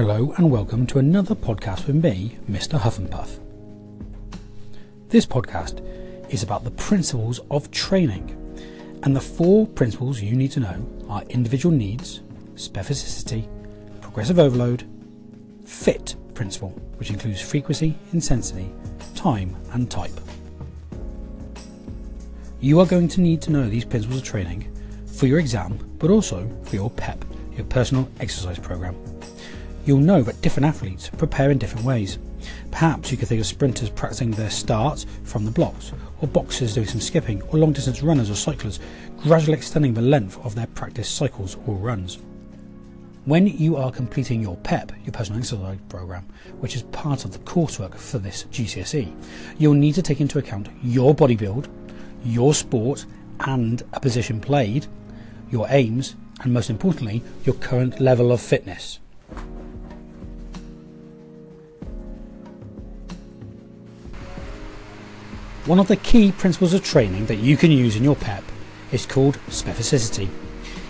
Hello 0.00 0.32
and 0.38 0.50
welcome 0.50 0.86
to 0.86 0.98
another 0.98 1.34
podcast 1.34 1.86
with 1.86 2.02
me, 2.02 2.38
Mr. 2.50 2.78
Huff 2.78 2.96
and 2.96 3.10
Puff. 3.10 3.38
This 5.10 5.26
podcast 5.26 5.84
is 6.32 6.42
about 6.42 6.64
the 6.64 6.70
principles 6.70 7.38
of 7.50 7.70
training, 7.70 8.34
and 9.02 9.14
the 9.14 9.20
four 9.20 9.66
principles 9.66 10.22
you 10.22 10.34
need 10.36 10.52
to 10.52 10.60
know 10.60 10.88
are 11.10 11.22
individual 11.24 11.74
needs, 11.74 12.20
specificity, 12.54 13.46
progressive 14.00 14.38
overload, 14.38 14.86
fit 15.66 16.16
principle, 16.32 16.70
which 16.96 17.10
includes 17.10 17.42
frequency, 17.42 17.94
intensity, 18.14 18.72
time, 19.14 19.54
and 19.74 19.90
type. 19.90 20.18
You 22.58 22.80
are 22.80 22.86
going 22.86 23.08
to 23.08 23.20
need 23.20 23.42
to 23.42 23.52
know 23.52 23.68
these 23.68 23.84
principles 23.84 24.20
of 24.20 24.24
training 24.24 24.74
for 25.04 25.26
your 25.26 25.38
exam, 25.38 25.78
but 25.98 26.08
also 26.08 26.50
for 26.64 26.74
your 26.74 26.88
PEP, 26.88 27.22
your 27.52 27.66
personal 27.66 28.08
exercise 28.18 28.58
program 28.58 28.96
you'll 29.84 29.98
know 29.98 30.22
that 30.22 30.40
different 30.42 30.66
athletes 30.66 31.10
prepare 31.10 31.50
in 31.50 31.58
different 31.58 31.86
ways. 31.86 32.18
Perhaps 32.70 33.10
you 33.10 33.16
could 33.16 33.28
think 33.28 33.40
of 33.40 33.46
sprinters 33.46 33.90
practicing 33.90 34.30
their 34.30 34.50
starts 34.50 35.06
from 35.24 35.44
the 35.44 35.50
blocks, 35.50 35.92
or 36.20 36.28
boxers 36.28 36.74
doing 36.74 36.86
some 36.86 37.00
skipping, 37.00 37.42
or 37.42 37.58
long 37.58 37.72
distance 37.72 38.02
runners 38.02 38.30
or 38.30 38.34
cyclists 38.34 38.80
gradually 39.22 39.56
extending 39.56 39.94
the 39.94 40.02
length 40.02 40.38
of 40.44 40.54
their 40.54 40.66
practice 40.68 41.08
cycles 41.08 41.56
or 41.66 41.74
runs. 41.74 42.18
When 43.26 43.46
you 43.46 43.76
are 43.76 43.92
completing 43.92 44.40
your 44.40 44.56
PEP, 44.56 44.92
your 45.04 45.12
personal 45.12 45.40
exercise 45.40 45.78
program, 45.90 46.26
which 46.60 46.74
is 46.74 46.82
part 46.84 47.24
of 47.24 47.32
the 47.32 47.38
coursework 47.40 47.94
for 47.94 48.18
this 48.18 48.44
GCSE, 48.44 49.14
you'll 49.58 49.74
need 49.74 49.94
to 49.96 50.02
take 50.02 50.22
into 50.22 50.38
account 50.38 50.68
your 50.82 51.14
body 51.14 51.36
build, 51.36 51.68
your 52.24 52.54
sport 52.54 53.04
and 53.40 53.82
a 53.92 54.00
position 54.00 54.40
played, 54.40 54.86
your 55.50 55.66
aims, 55.68 56.16
and 56.42 56.52
most 56.52 56.70
importantly, 56.70 57.22
your 57.44 57.54
current 57.56 58.00
level 58.00 58.32
of 58.32 58.40
fitness. 58.40 58.98
One 65.70 65.78
of 65.78 65.86
the 65.86 65.94
key 65.94 66.32
principles 66.32 66.74
of 66.74 66.82
training 66.82 67.26
that 67.26 67.36
you 67.36 67.56
can 67.56 67.70
use 67.70 67.94
in 67.94 68.02
your 68.02 68.16
PEP 68.16 68.42
is 68.90 69.06
called 69.06 69.38
specificity. 69.46 70.28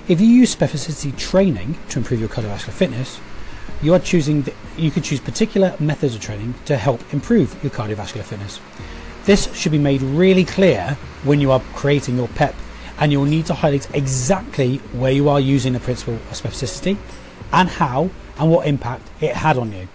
If 0.09 0.23
you 0.23 0.27
use 0.27 0.57
specificity 0.57 1.15
training 1.19 1.77
to 1.91 1.99
improve 1.99 2.19
your 2.19 2.31
cardiovascular 2.31 2.73
fitness, 2.73 3.21
you 3.83 3.93
are 3.93 3.99
choosing 3.99 4.41
the, 4.41 4.55
you 4.79 4.91
can 4.91 5.03
choose 5.03 5.21
particular 5.21 5.77
methods 5.81 6.15
of 6.15 6.23
training 6.23 6.55
to 6.65 6.79
help 6.79 7.03
improve 7.13 7.63
your 7.63 7.71
cardiovascular 7.71 8.23
fitness. 8.23 8.59
This 9.27 9.55
should 9.55 9.73
be 9.73 9.79
made 9.79 10.01
really 10.01 10.47
clear 10.47 10.97
when 11.25 11.43
you 11.43 11.51
are 11.51 11.61
creating 11.75 12.17
your 12.17 12.29
PEP 12.29 12.55
and 13.01 13.13
you'll 13.13 13.27
need 13.27 13.45
to 13.47 13.55
highlight 13.55 13.95
exactly 13.95 14.79
where 14.95 15.13
you 15.13 15.29
are 15.29 15.41
using 15.41 15.75
the 15.75 15.81
principle 15.81 16.15
of 16.15 16.31
specificity 16.31 16.97
and 17.53 17.69
how 17.69 18.09
and 18.39 18.51
what 18.51 18.67
impact 18.67 19.11
it 19.21 19.35
had 19.35 19.59
on 19.59 19.73
you. 19.73 19.89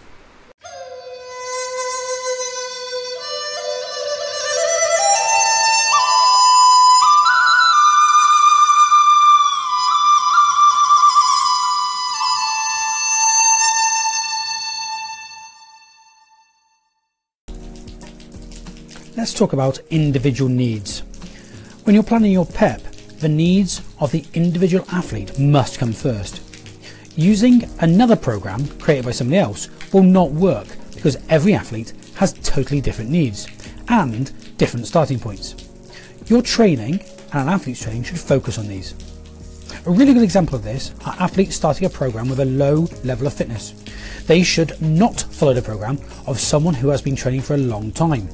Let's 19.25 19.33
talk 19.33 19.53
about 19.53 19.79
individual 19.89 20.51
needs. 20.51 20.99
When 21.83 21.95
you're 21.95 22.03
planning 22.03 22.31
your 22.31 22.45
PEP, 22.45 22.79
the 23.21 23.27
needs 23.27 23.81
of 23.99 24.11
the 24.11 24.23
individual 24.35 24.85
athlete 24.91 25.39
must 25.39 25.79
come 25.79 25.93
first. 25.93 26.43
Using 27.17 27.67
another 27.79 28.15
program 28.15 28.67
created 28.77 29.03
by 29.05 29.09
somebody 29.09 29.39
else 29.39 29.67
will 29.91 30.03
not 30.03 30.29
work 30.29 30.67
because 30.93 31.17
every 31.27 31.55
athlete 31.55 31.93
has 32.17 32.33
totally 32.33 32.81
different 32.81 33.09
needs 33.09 33.47
and 33.87 34.31
different 34.59 34.85
starting 34.85 35.17
points. 35.17 35.55
Your 36.27 36.43
training 36.43 36.99
and 37.33 37.49
an 37.49 37.49
athlete's 37.49 37.81
training 37.81 38.03
should 38.03 38.19
focus 38.19 38.59
on 38.59 38.67
these. 38.67 38.93
A 39.87 39.89
really 39.89 40.13
good 40.13 40.21
example 40.21 40.55
of 40.55 40.63
this 40.63 40.93
are 41.03 41.15
athletes 41.19 41.55
starting 41.55 41.87
a 41.87 41.89
program 41.89 42.29
with 42.29 42.41
a 42.41 42.45
low 42.45 42.87
level 43.03 43.25
of 43.25 43.33
fitness. 43.33 43.71
They 44.27 44.43
should 44.43 44.79
not 44.79 45.21
follow 45.21 45.55
the 45.55 45.63
program 45.63 45.97
of 46.27 46.39
someone 46.39 46.75
who 46.75 46.89
has 46.89 47.01
been 47.01 47.15
training 47.15 47.41
for 47.41 47.55
a 47.55 47.57
long 47.57 47.91
time 47.91 48.29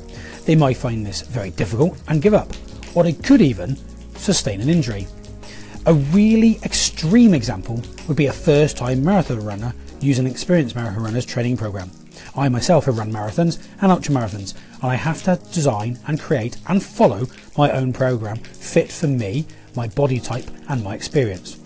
they 0.46 0.56
might 0.56 0.78
find 0.78 1.06
this 1.06 1.22
very 1.22 1.52
difficult 1.52 2.02
and 2.08 2.22
give 2.22 2.34
up, 2.34 2.52
or 2.96 3.04
they 3.04 3.14
could 3.14 3.42
even 3.42 3.78
sustain 4.16 4.62
an 4.62 4.70
injury. 4.70 5.08
A 5.86 5.94
really 5.94 6.60
extreme 6.64 7.34
example 7.34 7.82
would 8.08 8.18
be 8.18 8.28
a 8.28 8.34
first 8.34 8.78
time 8.78 9.04
marathon 9.04 9.44
runner 9.44 9.74
using 10.00 10.26
an 10.26 10.32
experienced 10.32 10.76
marathon 10.76 11.04
runner's 11.04 11.26
training 11.26 11.58
program. 11.58 11.92
I 12.36 12.50
myself 12.50 12.86
have 12.86 12.98
run 12.98 13.12
marathons 13.12 13.66
and 13.82 13.92
ultra 13.92 14.14
marathons, 14.14 14.54
and 14.82 14.92
I 14.92 14.96
have 14.96 15.24
to 15.24 15.40
design 15.52 16.00
and 16.08 16.20
create 16.20 16.58
and 16.68 16.84
follow 16.84 17.28
my 17.58 17.72
own 17.72 17.94
program 17.94 18.38
fit 18.38 18.92
for 18.92 19.08
me, 19.08 19.46
my 19.76 19.88
body 19.88 20.20
type, 20.20 20.46
and 20.70 20.84
my 20.84 20.96
experience. 20.96 21.61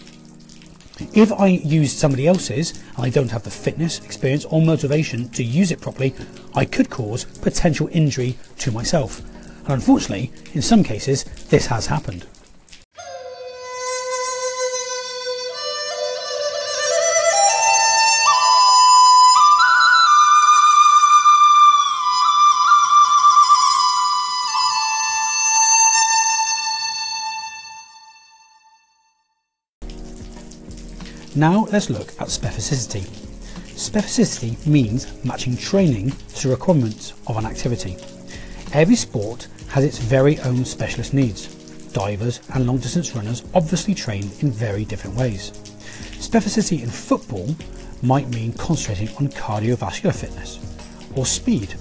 If 1.13 1.33
I 1.33 1.47
use 1.47 1.91
somebody 1.91 2.25
else's 2.25 2.71
and 2.95 3.05
I 3.05 3.09
don't 3.09 3.31
have 3.31 3.43
the 3.43 3.51
fitness, 3.51 3.99
experience, 3.99 4.45
or 4.45 4.61
motivation 4.61 5.27
to 5.29 5.43
use 5.43 5.71
it 5.71 5.81
properly, 5.81 6.15
I 6.53 6.63
could 6.63 6.89
cause 6.89 7.25
potential 7.25 7.89
injury 7.91 8.37
to 8.59 8.71
myself. 8.71 9.19
And 9.63 9.73
unfortunately, 9.73 10.31
in 10.53 10.61
some 10.61 10.83
cases, 10.83 11.25
this 11.49 11.65
has 11.67 11.87
happened. 11.87 12.25
Now 31.37 31.65
let's 31.65 31.89
look 31.89 32.13
at 32.21 32.29
specificity. 32.29 33.03
Specificity 33.75 34.65
means 34.65 35.21
matching 35.25 35.57
training 35.57 36.11
to 36.35 36.49
requirements 36.49 37.11
of 37.27 37.35
an 37.35 37.45
activity. 37.45 37.97
Every 38.71 38.95
sport 38.95 39.49
has 39.67 39.83
its 39.83 39.97
very 39.97 40.39
own 40.39 40.63
specialist 40.63 41.13
needs. 41.13 41.53
Divers 41.91 42.39
and 42.53 42.65
long 42.65 42.77
distance 42.77 43.13
runners 43.13 43.43
obviously 43.53 43.93
train 43.93 44.23
in 44.39 44.49
very 44.49 44.85
different 44.85 45.17
ways. 45.17 45.51
Specificity 46.19 46.81
in 46.81 46.89
football 46.89 47.53
might 48.01 48.29
mean 48.29 48.53
concentrating 48.53 49.13
on 49.17 49.27
cardiovascular 49.27 50.15
fitness 50.15 50.59
or 51.17 51.25
speed. 51.25 51.75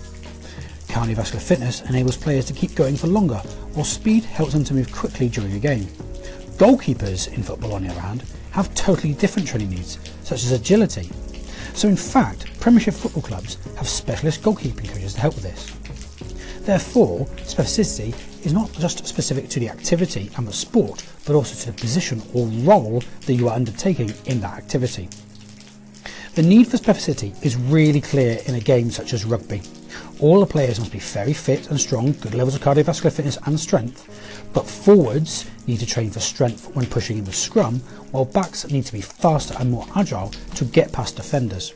Cardiovascular 0.89 1.41
fitness 1.41 1.83
enables 1.83 2.17
players 2.17 2.47
to 2.47 2.53
keep 2.53 2.75
going 2.75 2.97
for 2.97 3.07
longer, 3.07 3.39
while 3.75 3.85
speed 3.85 4.25
helps 4.25 4.53
them 4.53 4.65
to 4.65 4.75
move 4.75 4.93
quickly 4.93 5.29
during 5.29 5.53
a 5.53 5.61
game. 5.61 5.87
Goalkeepers 6.57 7.33
in 7.33 7.45
football, 7.45 7.75
on 7.75 7.85
the 7.85 7.91
other 7.91 8.01
hand, 8.01 8.25
have 8.55 8.73
totally 8.77 9.15
different 9.15 9.49
training 9.49 9.71
needs, 9.71 9.99
such 10.23 10.45
as 10.45 10.53
agility. 10.53 11.11
So, 11.75 11.89
in 11.89 11.97
fact, 11.97 12.47
Premiership 12.61 12.95
football 12.95 13.23
clubs 13.23 13.59
have 13.77 13.89
specialist 13.89 14.43
goalkeeping 14.43 14.89
coaches 14.89 15.15
to 15.15 15.21
help 15.21 15.35
with 15.35 15.43
this. 15.43 16.65
Therefore, 16.65 17.27
specificity 17.43 18.15
is 18.47 18.53
not 18.53 18.73
just 18.75 19.05
specific 19.09 19.49
to 19.49 19.59
the 19.59 19.69
activity 19.69 20.31
and 20.37 20.47
the 20.47 20.53
sport, 20.53 21.05
but 21.27 21.35
also 21.35 21.57
to 21.57 21.73
the 21.73 21.81
position 21.81 22.23
or 22.33 22.47
role 22.47 23.03
that 23.27 23.35
you 23.35 23.49
are 23.49 23.57
undertaking 23.57 24.15
in 24.27 24.41
that 24.43 24.57
activity. 24.57 25.09
The 26.37 26.43
need 26.43 26.69
for 26.69 26.77
specificity 26.77 27.35
is 27.45 27.57
really 27.57 28.01
clear 28.01 28.39
in 28.47 28.55
a 28.55 28.61
game 28.61 28.89
such 28.93 29.13
as 29.13 29.25
rugby. 29.25 29.63
All 30.21 30.41
the 30.41 30.47
players 30.47 30.79
must 30.79 30.93
be 30.93 31.01
very 31.01 31.33
fit 31.33 31.71
and 31.71 31.81
strong, 31.81 32.13
good 32.13 32.35
levels 32.35 32.55
of 32.55 32.63
cardiovascular 32.63 33.13
fitness 33.13 33.39
and 33.47 33.59
strength, 33.59 34.09
but 34.53 34.67
forwards 34.67 35.51
need 35.67 35.81
to 35.81 35.87
train 35.87 36.11
for 36.11 36.21
strength 36.21 36.75
when 36.75 36.87
pushing 36.87 37.19
in 37.19 37.25
the 37.25 37.33
scrum, 37.33 37.81
while 38.13 38.25
backs 38.25 38.71
need 38.71 38.87
to 38.87 38.93
be 38.93 39.01
faster 39.01 39.55
and 39.59 39.71
more 39.71 39.87
agile 39.97 40.31
to 40.55 40.65
get 40.67 40.93
past 40.93 41.17
defenders. 41.17 41.75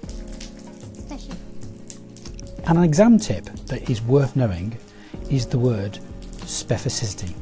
And 2.67 2.79
an 2.79 2.85
exam 2.85 3.19
tip 3.19 3.46
that 3.67 3.90
is 3.90 4.02
worth 4.02 4.37
knowing 4.37 4.76
is 5.31 5.46
the 5.46 5.58
word 5.58 5.99
specificity. 6.43 7.34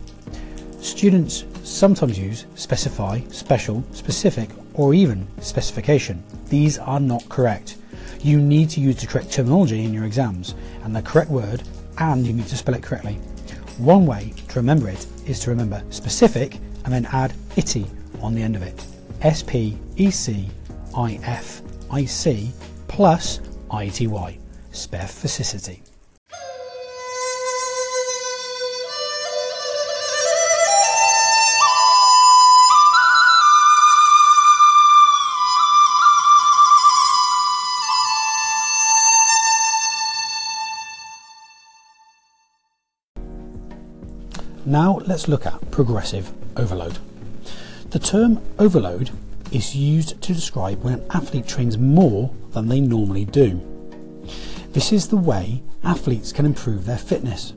Students 0.80 1.44
sometimes 1.62 2.18
use 2.18 2.46
specify, 2.54 3.20
special, 3.28 3.84
specific, 3.92 4.50
or 4.74 4.94
even 4.94 5.26
specification. 5.40 6.22
These 6.48 6.78
are 6.78 7.00
not 7.00 7.28
correct. 7.28 7.76
You 8.26 8.40
need 8.40 8.70
to 8.70 8.80
use 8.80 8.96
the 8.96 9.06
correct 9.06 9.30
terminology 9.30 9.84
in 9.84 9.94
your 9.94 10.04
exams 10.04 10.56
and 10.82 10.96
the 10.96 11.00
correct 11.00 11.30
word, 11.30 11.62
and 11.98 12.26
you 12.26 12.32
need 12.32 12.48
to 12.48 12.56
spell 12.56 12.74
it 12.74 12.82
correctly. 12.82 13.20
One 13.78 14.04
way 14.04 14.34
to 14.48 14.58
remember 14.58 14.88
it 14.88 15.06
is 15.28 15.38
to 15.40 15.50
remember 15.50 15.80
specific 15.90 16.56
and 16.84 16.92
then 16.92 17.06
add 17.12 17.32
itty 17.54 17.86
on 18.20 18.34
the 18.34 18.42
end 18.42 18.56
of 18.56 18.62
it. 18.62 18.84
S 19.22 19.44
P 19.44 19.78
E 19.94 20.10
C 20.10 20.50
I 20.96 21.20
F 21.22 21.62
I 21.88 22.04
C 22.04 22.50
plus 22.88 23.38
I 23.70 23.90
T 23.90 24.08
Y. 24.08 24.38
Specificity. 24.72 25.82
Now 44.66 44.98
let's 45.06 45.28
look 45.28 45.46
at 45.46 45.70
progressive 45.70 46.32
overload. 46.56 46.98
The 47.90 48.00
term 48.00 48.40
overload 48.58 49.10
is 49.52 49.76
used 49.76 50.20
to 50.22 50.34
describe 50.34 50.82
when 50.82 50.94
an 50.94 51.06
athlete 51.14 51.46
trains 51.46 51.78
more 51.78 52.34
than 52.50 52.66
they 52.66 52.80
normally 52.80 53.24
do. 53.24 53.60
This 54.72 54.92
is 54.92 55.06
the 55.06 55.16
way 55.16 55.62
athletes 55.84 56.32
can 56.32 56.44
improve 56.44 56.84
their 56.84 56.98
fitness. 56.98 57.52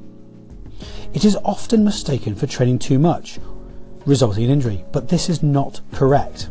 It 1.11 1.25
is 1.25 1.35
often 1.37 1.83
mistaken 1.83 2.35
for 2.35 2.45
training 2.45 2.77
too 2.77 2.99
much, 2.99 3.39
resulting 4.05 4.43
in 4.43 4.51
injury, 4.51 4.85
but 4.91 5.09
this 5.09 5.29
is 5.29 5.41
not 5.41 5.81
correct. 5.91 6.49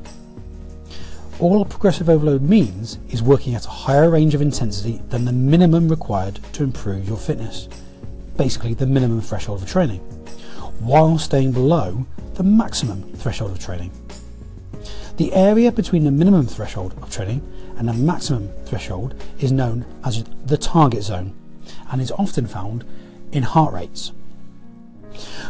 All 1.38 1.64
progressive 1.64 2.08
overload 2.08 2.42
means 2.42 2.98
is 3.10 3.22
working 3.22 3.54
at 3.54 3.66
a 3.66 3.70
higher 3.70 4.10
range 4.10 4.34
of 4.34 4.42
intensity 4.42 5.00
than 5.10 5.24
the 5.24 5.32
minimum 5.32 5.88
required 5.88 6.40
to 6.54 6.64
improve 6.64 7.06
your 7.06 7.16
fitness, 7.16 7.68
basically 8.36 8.74
the 8.74 8.86
minimum 8.86 9.20
threshold 9.20 9.62
of 9.62 9.68
training, 9.68 10.00
while 10.80 11.18
staying 11.18 11.52
below 11.52 12.06
the 12.34 12.42
maximum 12.42 13.02
threshold 13.14 13.50
of 13.50 13.58
training. 13.58 13.90
The 15.16 15.32
area 15.32 15.72
between 15.72 16.04
the 16.04 16.10
minimum 16.10 16.46
threshold 16.46 16.94
of 17.02 17.10
training 17.10 17.42
and 17.76 17.88
the 17.88 17.92
maximum 17.92 18.50
threshold 18.64 19.14
is 19.40 19.50
known 19.50 19.84
as 20.04 20.22
the 20.44 20.56
target 20.56 21.02
zone 21.02 21.34
and 21.90 22.00
is 22.00 22.12
often 22.12 22.46
found 22.46 22.84
in 23.32 23.42
heart 23.42 23.74
rates. 23.74 24.12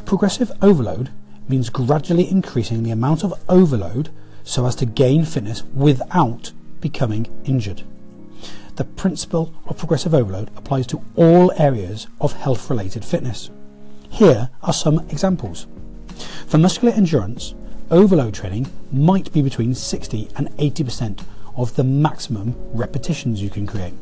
Progressive 0.07 0.51
overload 0.63 1.11
means 1.49 1.69
gradually 1.69 2.31
increasing 2.31 2.83
the 2.83 2.91
amount 2.91 3.25
of 3.25 3.35
overload 3.49 4.11
so 4.45 4.65
as 4.67 4.75
to 4.77 4.87
gain 4.87 5.25
fitness 5.25 5.63
without 5.75 6.53
becoming 6.81 7.27
injured. 7.45 7.83
The 8.77 8.85
principle 8.85 9.53
of 9.67 9.77
progressive 9.77 10.15
overload 10.15 10.51
applies 10.57 10.87
to 10.89 11.05
all 11.17 11.53
areas 11.59 12.07
of 12.21 12.33
health 12.35 12.71
related 12.71 13.05
fitness. 13.05 13.51
Here 14.11 14.51
are 14.63 14.73
some 14.73 15.01
examples. 15.11 15.67
For 16.47 16.59
muscular 16.59 16.95
endurance, 16.95 17.55
overload 17.91 18.35
training 18.35 18.67
might 18.93 19.33
be 19.33 19.43
between 19.43 19.75
60 19.75 20.29
and 20.37 20.49
80% 20.57 21.23
of 21.57 21.75
the 21.77 21.85
maximum 21.85 22.55
repetitions 22.73 23.43
you 23.43 23.51
can 23.51 23.67
create. 23.67 23.95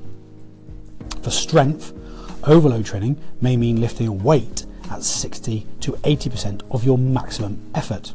For 1.22 1.30
strength, 1.30 1.92
overload 2.44 2.86
training 2.86 3.20
may 3.40 3.56
mean 3.56 3.80
lifting 3.80 4.08
a 4.08 4.12
weight 4.12 4.64
at 4.90 5.02
60 5.02 5.66
to 5.80 5.92
80% 5.92 6.62
of 6.70 6.84
your 6.84 6.98
maximum 6.98 7.60
effort. 7.74 8.12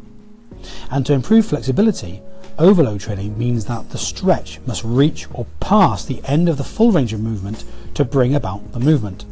And 0.89 1.05
to 1.05 1.13
improve 1.13 1.45
flexibility, 1.45 2.21
overload 2.57 3.01
training 3.01 3.37
means 3.37 3.65
that 3.65 3.89
the 3.89 3.97
stretch 3.97 4.59
must 4.65 4.83
reach 4.83 5.27
or 5.33 5.45
pass 5.59 6.05
the 6.05 6.21
end 6.25 6.47
of 6.47 6.57
the 6.57 6.63
full 6.63 6.91
range 6.91 7.13
of 7.13 7.19
movement 7.19 7.65
to 7.95 8.05
bring 8.05 8.35
about 8.35 8.71
the 8.71 8.79
movement. 8.79 9.25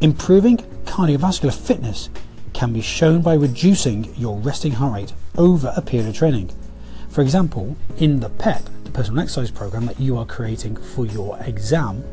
Improving 0.00 0.58
cardiovascular 0.92 1.54
fitness 1.54 2.10
can 2.52 2.70
be 2.70 2.82
shown 2.82 3.22
by 3.22 3.32
reducing 3.32 4.14
your 4.14 4.38
resting 4.40 4.72
heart 4.72 4.92
rate 4.92 5.14
over 5.38 5.72
a 5.74 5.80
period 5.80 6.06
of 6.06 6.14
training. 6.14 6.50
For 7.08 7.22
example, 7.22 7.78
in 7.96 8.20
the 8.20 8.28
PEP, 8.28 8.62
the 8.84 8.90
personal 8.90 9.22
exercise 9.22 9.50
program 9.50 9.86
that 9.86 9.98
you 9.98 10.18
are 10.18 10.26
creating 10.26 10.76
for 10.76 11.06
your 11.06 11.38
exam 11.40 12.04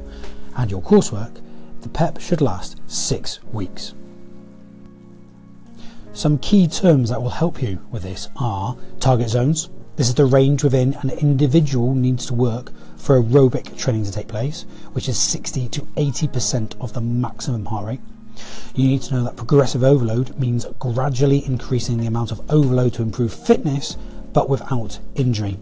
and 0.56 0.72
your 0.72 0.81
coursework, 0.81 1.42
the 1.81 1.90
PEP 1.90 2.22
should 2.22 2.40
last 2.40 2.80
six 2.88 3.44
weeks. 3.52 3.96
Some 6.14 6.38
key 6.38 6.66
terms 6.66 7.10
that 7.10 7.22
will 7.22 7.31
help 7.31 7.62
you 7.62 7.86
with 7.92 8.04
this 8.04 8.30
are 8.38 8.78
target 9.02 9.28
zones. 9.28 9.70
This 9.98 10.08
is 10.08 10.16
the 10.16 10.24
range 10.24 10.64
within 10.64 10.94
an 11.02 11.10
individual 11.10 11.94
needs 11.96 12.26
to 12.28 12.34
work 12.34 12.72
for 12.96 13.22
aerobic 13.22 13.78
training 13.78 14.06
to 14.06 14.12
take 14.14 14.30
place, 14.30 14.62
which 14.94 15.10
is 15.10 15.20
60 15.20 15.68
to 15.68 15.81
80% 15.81 16.80
of 16.80 16.94
the 16.94 17.02
maximum 17.02 17.66
heart 17.66 17.86
rate. 17.86 18.02
You 18.76 18.88
need 18.88 19.02
to 19.04 19.14
know 19.14 19.24
that 19.24 19.36
progressive 19.36 19.84
overload 19.84 20.38
means 20.38 20.66
gradually 20.80 21.46
increasing 21.46 21.98
the 21.98 22.08
amount 22.08 22.32
of 22.32 22.42
overload 22.52 22.94
to 22.94 23.02
improve 23.02 23.34
fitness, 23.34 23.98
but 24.34 24.50
without 24.50 25.00
injury. 25.16 25.58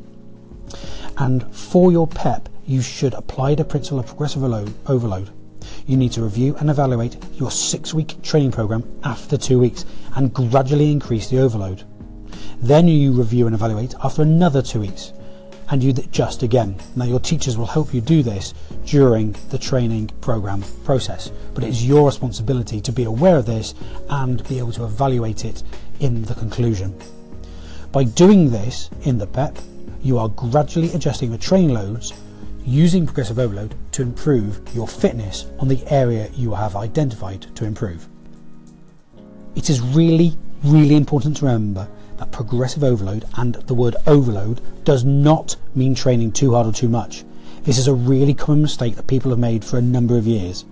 And 1.17 1.43
for 1.55 1.91
your 1.91 2.07
PEP, 2.07 2.49
you 2.65 2.81
should 2.81 3.13
apply 3.13 3.55
the 3.55 3.65
principle 3.65 3.99
of 3.99 4.07
progressive 4.07 4.43
overload. 4.43 5.31
You 5.85 5.97
need 5.97 6.11
to 6.13 6.21
review 6.21 6.55
and 6.57 6.69
evaluate 6.69 7.17
your 7.33 7.51
six 7.51 7.93
week 7.93 8.21
training 8.21 8.51
program 8.51 8.83
after 9.03 9.37
two 9.37 9.59
weeks 9.59 9.85
and 10.15 10.33
gradually 10.33 10.91
increase 10.91 11.29
the 11.29 11.39
overload. 11.39 11.83
Then 12.61 12.87
you 12.87 13.13
review 13.13 13.45
and 13.45 13.55
evaluate 13.55 13.95
after 14.03 14.21
another 14.21 14.61
two 14.61 14.81
weeks 14.81 15.13
and 15.69 15.83
you 15.83 15.91
adjust 15.91 16.43
again. 16.43 16.77
Now, 16.95 17.05
your 17.05 17.19
teachers 17.19 17.57
will 17.57 17.65
help 17.65 17.93
you 17.93 18.01
do 18.01 18.23
this 18.23 18.53
during 18.85 19.35
the 19.49 19.57
training 19.57 20.11
program 20.21 20.63
process, 20.83 21.31
but 21.53 21.63
it's 21.63 21.83
your 21.83 22.05
responsibility 22.05 22.79
to 22.81 22.91
be 22.91 23.03
aware 23.03 23.37
of 23.37 23.45
this 23.45 23.75
and 24.09 24.47
be 24.47 24.59
able 24.59 24.71
to 24.73 24.85
evaluate 24.85 25.45
it 25.45 25.63
in 25.99 26.23
the 26.23 26.35
conclusion. 26.35 26.97
By 27.91 28.03
doing 28.03 28.51
this 28.51 28.89
in 29.03 29.17
the 29.17 29.27
PEP, 29.27 29.57
you 30.01 30.17
are 30.17 30.29
gradually 30.29 30.93
adjusting 30.93 31.31
the 31.31 31.37
training 31.37 31.73
loads 31.73 32.13
using 32.65 33.05
progressive 33.05 33.39
overload 33.39 33.75
to 33.93 34.01
improve 34.01 34.61
your 34.75 34.87
fitness 34.87 35.47
on 35.59 35.67
the 35.67 35.81
area 35.87 36.29
you 36.33 36.53
have 36.53 36.75
identified 36.75 37.41
to 37.55 37.65
improve. 37.65 38.07
It 39.55 39.69
is 39.69 39.81
really, 39.81 40.37
really 40.63 40.95
important 40.95 41.37
to 41.37 41.45
remember 41.45 41.87
that 42.17 42.31
progressive 42.31 42.83
overload 42.83 43.25
and 43.35 43.55
the 43.55 43.73
word 43.73 43.95
overload 44.05 44.61
does 44.83 45.03
not 45.03 45.55
mean 45.75 45.95
training 45.95 46.31
too 46.31 46.53
hard 46.53 46.67
or 46.67 46.71
too 46.71 46.89
much. 46.89 47.23
This 47.63 47.77
is 47.77 47.87
a 47.87 47.93
really 47.93 48.33
common 48.33 48.61
mistake 48.61 48.95
that 48.95 49.07
people 49.07 49.31
have 49.31 49.39
made 49.39 49.65
for 49.65 49.77
a 49.77 49.81
number 49.81 50.17
of 50.17 50.25
years. 50.25 50.65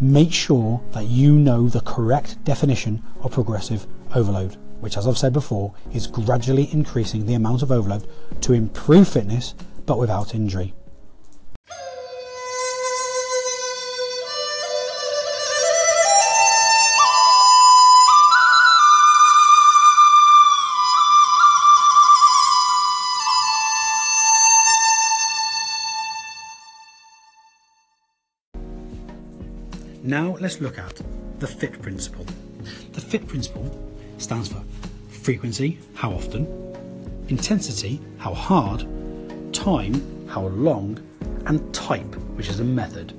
Make 0.00 0.32
sure 0.32 0.80
that 0.92 1.06
you 1.06 1.32
know 1.32 1.68
the 1.68 1.80
correct 1.80 2.42
definition 2.44 3.02
of 3.22 3.32
progressive 3.32 3.86
overload, 4.14 4.56
which, 4.80 4.96
as 4.96 5.06
I've 5.06 5.18
said 5.18 5.32
before, 5.32 5.74
is 5.92 6.06
gradually 6.06 6.72
increasing 6.72 7.26
the 7.26 7.34
amount 7.34 7.62
of 7.62 7.72
overload 7.72 8.06
to 8.42 8.52
improve 8.52 9.08
fitness 9.08 9.54
but 9.84 9.98
without 9.98 10.34
injury. 10.34 10.74
Now 30.02 30.36
let's 30.40 30.60
look 30.60 30.78
at 30.78 31.00
the 31.40 31.46
FIT 31.46 31.82
principle. 31.82 32.24
The 32.92 33.00
FIT 33.00 33.26
principle 33.26 33.92
stands 34.18 34.48
for 34.48 34.62
frequency, 35.08 35.78
how 35.94 36.12
often, 36.12 36.46
intensity, 37.28 38.00
how 38.18 38.32
hard, 38.32 38.86
time, 39.52 40.28
how 40.28 40.46
long, 40.46 41.00
and 41.46 41.74
type, 41.74 42.14
which 42.36 42.48
is 42.48 42.60
a 42.60 42.64
method. 42.64 43.12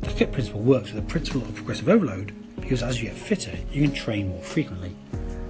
The 0.00 0.08
FIT 0.08 0.32
principle 0.32 0.60
works 0.60 0.92
with 0.92 1.04
the 1.04 1.10
principle 1.10 1.42
of 1.42 1.54
progressive 1.54 1.90
overload 1.90 2.32
because 2.58 2.82
as 2.82 3.02
you 3.02 3.08
get 3.10 3.18
fitter, 3.18 3.56
you 3.70 3.82
can 3.82 3.94
train 3.94 4.28
more 4.30 4.42
frequently, 4.42 4.96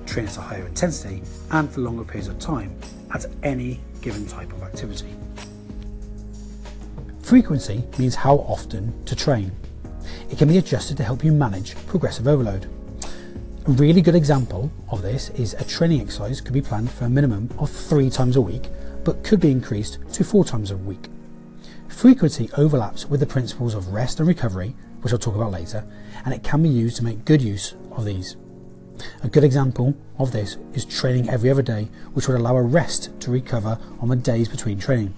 train 0.07 0.27
at 0.27 0.37
a 0.37 0.41
higher 0.41 0.67
intensity, 0.67 1.23
and 1.53 1.71
for 1.71 1.83
longer 1.83 2.05
periods 2.05 2.27
of 2.27 2.41
time 2.41 2.77
at 3.13 3.27
any 3.45 3.79
given 4.03 4.27
type 4.27 4.53
of 4.53 4.63
activity. 4.65 5.15
Frequency 7.23 7.85
means 7.97 8.17
how 8.17 8.39
often 8.39 9.05
to 9.05 9.15
train. 9.15 9.53
It 10.31 10.39
can 10.39 10.49
be 10.49 10.59
adjusted 10.59 10.97
to 10.99 11.05
help 11.05 11.25
you 11.25 11.33
manage 11.33 11.77
progressive 11.87 12.27
overload. 12.27 12.69
A 13.67 13.71
really 13.71 14.03
good 14.03 14.15
example 14.15 14.71
of 14.91 15.03
this 15.03 15.31
is 15.31 15.55
a 15.55 15.65
training 15.65 16.01
exercise 16.01 16.41
could 16.41 16.53
be 16.53 16.61
planned 16.61 16.91
for 16.91 17.07
a 17.07 17.09
minimum 17.09 17.49
of 17.59 17.71
three 17.71 18.11
times 18.11 18.37
a 18.37 18.41
week, 18.41 18.69
but 19.05 19.25
could 19.25 19.41
be 19.41 19.51
increased 19.51 19.99
to 20.13 20.25
four 20.25 20.45
times 20.45 20.71
a 20.71 20.77
week. 20.77 21.09
Frequency 21.89 22.51
overlaps 22.59 23.07
with 23.07 23.21
the 23.21 23.27
principles 23.27 23.73
of 23.73 23.89
rest 23.89 24.19
and 24.19 24.29
recovery, 24.29 24.75
which 25.01 25.13
I'll 25.13 25.19
talk 25.19 25.35
about 25.35 25.53
later, 25.53 25.85
and 26.25 26.35
it 26.35 26.43
can 26.43 26.63
be 26.63 26.69
used 26.69 26.97
to 26.97 27.05
make 27.05 27.25
good 27.25 27.41
use 27.41 27.75
of 27.93 28.05
these. 28.05 28.37
A 29.23 29.29
good 29.29 29.45
example 29.45 29.95
of 30.19 30.33
this 30.33 30.57
is 30.73 30.85
training 30.85 31.29
every 31.31 31.51
other 31.51 31.63
day, 31.63 31.89
which 32.13 32.29
would 32.29 32.39
allow 32.39 32.57
a 32.57 32.63
rest 32.63 33.19
to 33.21 33.31
recover 33.31 33.79
on 34.01 34.09
the 34.09 34.17
days 34.17 34.49
between 34.49 34.79
training. 34.79 35.15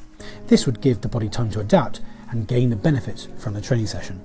This 0.47 0.66
would 0.66 0.81
give 0.81 1.00
the 1.00 1.09
body 1.09 1.28
time 1.28 1.50
to 1.50 1.61
adapt 1.61 2.00
and 2.31 2.49
gain 2.49 2.71
the 2.71 2.76
benefits 2.76 3.28
from 3.38 3.55
the 3.55 3.61
training 3.61 3.87
session. 3.87 4.21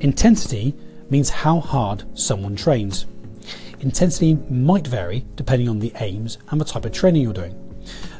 Intensity 0.00 0.74
means 1.10 1.28
how 1.28 1.60
hard 1.60 2.04
someone 2.18 2.56
trains. 2.56 3.04
Intensity 3.80 4.34
might 4.48 4.86
vary 4.86 5.26
depending 5.36 5.68
on 5.68 5.78
the 5.78 5.92
aims 6.00 6.38
and 6.48 6.58
the 6.58 6.64
type 6.64 6.86
of 6.86 6.92
training 6.92 7.20
you're 7.20 7.34
doing. 7.34 7.54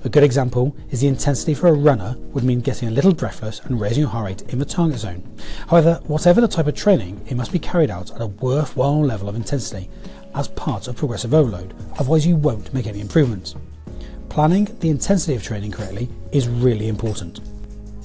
A 0.04 0.10
good 0.10 0.22
example 0.22 0.76
is 0.90 1.00
the 1.00 1.06
intensity 1.06 1.54
for 1.54 1.68
a 1.68 1.72
runner 1.72 2.16
would 2.32 2.44
mean 2.44 2.60
getting 2.60 2.88
a 2.88 2.90
little 2.90 3.14
breathless 3.14 3.60
and 3.60 3.80
raising 3.80 4.02
your 4.02 4.10
heart 4.10 4.26
rate 4.26 4.52
in 4.52 4.58
the 4.58 4.64
target 4.66 4.98
zone. 4.98 5.22
However, 5.68 6.00
whatever 6.06 6.42
the 6.42 6.48
type 6.48 6.66
of 6.66 6.74
training, 6.74 7.24
it 7.28 7.36
must 7.36 7.52
be 7.52 7.58
carried 7.58 7.90
out 7.90 8.10
at 8.10 8.20
a 8.20 8.26
worthwhile 8.26 9.02
level 9.02 9.30
of 9.30 9.34
intensity 9.34 9.88
as 10.34 10.48
part 10.48 10.86
of 10.86 10.96
progressive 10.96 11.32
overload, 11.32 11.74
otherwise 11.98 12.26
you 12.26 12.36
won't 12.36 12.74
make 12.74 12.86
any 12.86 13.00
improvements. 13.00 13.54
Planning 14.28 14.68
the 14.80 14.90
intensity 14.90 15.34
of 15.34 15.42
training 15.42 15.72
correctly 15.72 16.10
is 16.30 16.46
really 16.46 16.88
important. 16.88 17.40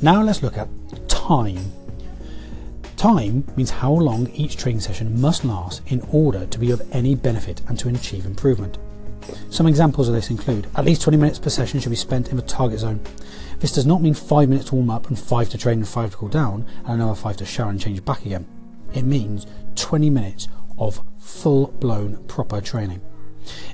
Now 0.01 0.22
let's 0.24 0.41
look 0.41 0.58
at 0.58 0.70
time 1.10 1.60
Time 3.06 3.46
means 3.56 3.70
how 3.70 3.92
long 3.92 4.32
each 4.32 4.58
training 4.58 4.80
session 4.80 5.22
must 5.22 5.46
last 5.46 5.84
in 5.86 6.02
order 6.12 6.48
to 6.48 6.58
be 6.58 6.72
of 6.72 6.82
any 6.92 7.14
benefit 7.14 7.62
and 7.68 7.78
to 7.78 7.88
achieve 7.88 8.26
improvement. 8.26 8.80
Some 9.52 9.68
examples 9.68 10.08
of 10.08 10.16
this 10.16 10.32
include 10.32 10.66
at 10.76 10.86
least 10.86 11.04
20 11.04 11.16
minutes 11.16 11.38
per 11.38 11.52
session 11.52 11.80
should 11.80 11.92
be 11.92 11.96
spent 11.96 12.30
in 12.30 12.36
the 12.36 12.42
target 12.42 12.80
zone. 12.80 13.00
This 13.60 13.74
does 13.74 13.86
not 13.86 14.02
mean 14.02 14.16
5 14.16 14.50
minutes 14.50 14.70
to 14.70 14.76
warm 14.76 14.90
up 14.90 15.08
and 15.10 15.20
5 15.20 15.50
to 15.50 15.58
train 15.60 15.78
and 15.78 15.88
5 15.88 16.10
to 16.10 16.18
cool 16.18 16.30
down 16.30 16.66
and 16.86 16.96
another 16.96 17.14
5 17.14 17.38
to 17.38 17.46
shower 17.46 17.70
and 17.70 17.80
change 17.80 18.04
back 18.04 18.26
again. 18.26 18.48
It 18.96 19.04
means 19.04 19.46
20 19.76 20.10
minutes 20.10 20.48
of 20.80 21.00
full 21.20 21.68
blown 21.68 22.26
proper 22.26 22.60
training. 22.60 23.02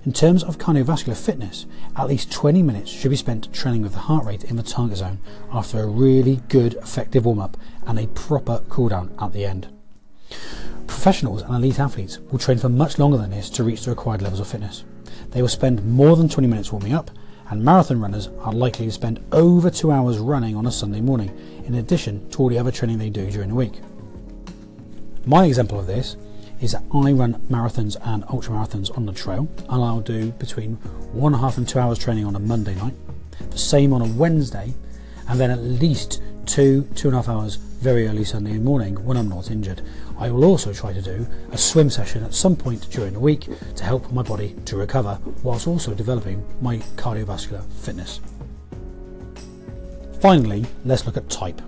In 0.06 0.14
terms 0.14 0.44
of 0.44 0.58
cardiovascular 0.58 1.16
fitness, 1.16 1.66
at 1.96 2.08
least 2.08 2.32
20 2.32 2.62
minutes 2.64 2.90
should 2.90 3.12
be 3.12 3.16
spent 3.16 3.54
training 3.54 3.82
with 3.82 3.94
the 3.94 4.00
heart 4.00 4.26
rate 4.26 4.44
in 4.44 4.56
the 4.56 4.64
target 4.64 4.98
zone 4.98 5.20
after 5.52 5.80
a 5.80 5.88
really 5.88 6.42
good 6.50 6.74
effective 6.76 7.26
warm 7.26 7.40
up 7.40 7.58
and 7.86 8.00
a 8.00 8.08
proper 8.08 8.64
cool 8.70 8.90
down 8.90 9.14
at 9.20 9.34
the 9.34 9.46
end. 9.46 9.68
Professionals 10.88 11.42
and 11.42 11.56
elite 11.56 11.80
athletes 11.80 12.20
will 12.20 12.40
train 12.40 12.58
for 12.58 12.70
much 12.70 13.00
longer 13.00 13.18
than 13.18 13.32
this 13.32 13.50
to 13.52 13.64
reach 13.64 13.84
the 13.84 13.92
required 13.92 14.22
levels 14.22 14.40
of 14.40 14.48
fitness. 14.48 14.84
They 15.32 15.42
will 15.42 15.50
spend 15.50 15.86
more 15.86 16.16
than 16.16 16.30
20 16.30 16.48
minutes 16.48 16.72
warming 16.72 16.94
up, 16.94 17.12
and 17.50 17.64
marathon 17.64 18.00
runners 18.00 18.30
are 18.40 18.54
likely 18.54 18.86
to 18.86 18.92
spend 18.92 19.24
over 19.32 19.70
two 19.70 19.92
hours 19.92 20.18
running 20.18 20.56
on 20.56 20.66
a 20.66 20.72
Sunday 20.72 21.02
morning, 21.02 21.64
in 21.66 21.76
addition 21.76 22.30
to 22.30 22.40
all 22.40 22.50
the 22.50 22.58
other 22.58 22.72
training 22.72 22.98
they 22.98 23.10
do 23.10 23.30
during 23.30 23.50
the 23.50 23.56
week. 23.56 23.80
My 25.26 25.46
example 25.46 25.80
of 25.80 25.88
this 25.88 26.18
is 26.62 26.72
that 26.72 26.84
I 26.94 27.12
run 27.12 27.42
marathons 27.50 27.98
and 28.06 28.24
ultra 28.30 28.54
marathons 28.54 28.96
on 28.96 29.06
the 29.06 29.12
trail, 29.12 29.50
and 29.58 29.84
I'll 29.84 30.00
do 30.00 30.32
between 30.34 30.76
one 31.14 31.34
and 31.34 31.42
a 31.42 31.46
half 31.46 31.58
and 31.58 31.68
two 31.68 31.80
hours 31.80 31.98
training 31.98 32.26
on 32.26 32.36
a 32.36 32.40
Monday 32.40 32.76
night, 32.76 32.94
the 33.50 33.58
same 33.58 33.94
on 33.94 34.02
a 34.02 34.06
Wednesday, 34.06 34.74
and 35.28 35.40
then 35.40 35.52
at 35.52 35.60
least 35.60 36.22
two, 36.46 36.88
two 36.96 37.08
and 37.08 37.16
a 37.16 37.22
half 37.22 37.30
hours 37.30 37.56
very 37.56 38.08
early 38.08 38.24
Sunday 38.24 38.58
morning 38.58 39.04
when 39.06 39.18
I'm 39.18 39.30
not 39.30 39.50
injured. 39.50 39.82
I 40.20 40.30
will 40.30 40.46
also 40.46 40.72
try 40.72 40.94
to 40.94 41.02
do 41.02 41.26
a 41.52 41.58
swim 41.58 41.90
session 41.90 42.24
at 42.24 42.34
some 42.34 42.56
point 42.56 42.90
during 42.92 43.14
the 43.14 43.20
week 43.20 43.50
to 43.76 43.84
help 43.84 44.12
my 44.12 44.22
body 44.22 44.56
to 44.66 44.78
recover 44.78 45.20
whilst 45.42 45.68
also 45.68 45.96
developing 45.96 46.46
my 46.62 46.78
cardiovascular 46.96 47.64
fitness. 47.74 48.22
Finally, 50.20 50.66
let's 50.86 51.08
look 51.08 51.18
at 51.18 51.28
type. 51.30 51.60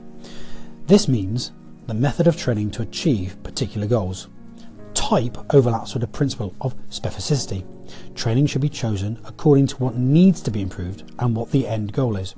This 0.85 1.07
means 1.07 1.51
the 1.87 1.95
method 1.95 2.27
of 2.27 2.37
training 2.37 2.69
to 2.71 2.83
achieve 2.83 3.41
particular 3.41 3.87
goals. 3.87 4.27
Type 5.13 5.53
overlaps 5.53 5.93
with 5.93 6.01
the 6.01 6.07
principle 6.07 6.55
of 6.59 6.75
specificity. 6.89 7.63
Training 8.15 8.47
should 8.47 8.63
be 8.63 8.67
chosen 8.67 9.19
according 9.25 9.67
to 9.67 9.75
what 9.75 9.95
needs 9.95 10.41
to 10.41 10.49
be 10.49 10.63
improved 10.63 11.03
and 11.19 11.35
what 11.35 11.51
the 11.51 11.67
end 11.67 11.93
goal 11.93 12.15
is. 12.15 12.33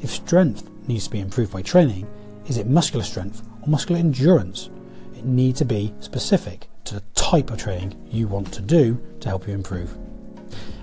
If 0.00 0.08
strength 0.08 0.70
needs 0.88 1.04
to 1.04 1.10
be 1.10 1.20
improved 1.20 1.52
by 1.52 1.60
training, 1.60 2.06
is 2.46 2.56
it 2.56 2.66
muscular 2.66 3.04
strength 3.04 3.42
or 3.60 3.68
muscular 3.68 4.00
endurance? 4.00 4.70
It 5.14 5.26
needs 5.26 5.58
to 5.58 5.66
be 5.66 5.92
specific 6.00 6.66
to 6.84 6.94
the 6.94 7.02
type 7.14 7.50
of 7.50 7.58
training 7.58 7.94
you 8.10 8.26
want 8.26 8.50
to 8.54 8.62
do 8.62 8.98
to 9.20 9.28
help 9.28 9.46
you 9.46 9.52
improve. 9.52 9.94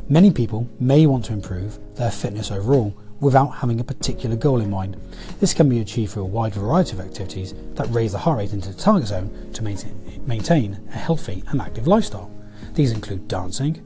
Many 0.09 0.29
people 0.29 0.69
may 0.79 1.07
want 1.07 1.25
to 1.25 1.33
improve 1.33 1.79
their 1.95 2.11
fitness 2.11 2.51
overall 2.51 2.95
without 3.21 3.47
having 3.47 3.79
a 3.79 3.83
particular 3.83 4.35
goal 4.35 4.59
in 4.59 4.69
mind. 4.69 4.97
This 5.39 5.53
can 5.53 5.69
be 5.69 5.79
achieved 5.79 6.11
through 6.11 6.23
a 6.23 6.25
wide 6.25 6.53
variety 6.53 6.93
of 6.93 6.99
activities 6.99 7.53
that 7.75 7.87
raise 7.91 8.11
the 8.11 8.17
heart 8.17 8.39
rate 8.39 8.51
into 8.51 8.73
the 8.73 8.81
target 8.81 9.07
zone 9.07 9.51
to 9.53 9.63
maintain 9.63 10.89
a 10.89 10.97
healthy 10.97 11.43
and 11.47 11.61
active 11.61 11.87
lifestyle. 11.87 12.29
These 12.73 12.91
include 12.91 13.27
dancing, 13.27 13.81